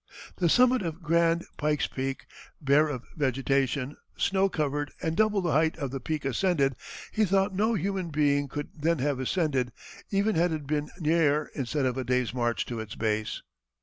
The 0.37 0.49
summit 0.49 0.81
of 0.81 1.03
Grand 1.03 1.45
(Pike's) 1.57 1.85
Peak, 1.85 2.25
bare 2.59 2.87
of 2.87 3.03
vegetation, 3.15 3.97
snow 4.17 4.49
covered, 4.49 4.91
and 4.99 5.15
double 5.15 5.41
the 5.41 5.51
height 5.51 5.77
of 5.77 5.91
the 5.91 5.99
peak 5.99 6.25
ascended, 6.25 6.75
he 7.11 7.23
thought 7.23 7.53
no 7.53 7.75
human 7.75 8.09
being 8.09 8.47
could 8.47 8.69
then 8.73 8.97
have 8.97 9.19
ascended, 9.19 9.71
even 10.09 10.33
had 10.35 10.51
it 10.53 10.65
been 10.65 10.89
near 10.97 11.51
instead 11.53 11.85
of 11.85 11.99
a 11.99 12.03
day's 12.03 12.33
march 12.33 12.65
to 12.65 12.79
its 12.79 12.95
base. 12.95 13.43